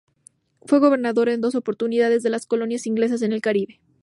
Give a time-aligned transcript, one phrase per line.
[0.65, 3.79] Fue gobernador en dos oportunidades de las colonias inglesas en el Caribe.